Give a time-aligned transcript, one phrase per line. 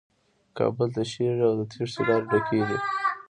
[0.57, 2.77] کابل تشېږي او د تېښې لارې ډکې دي.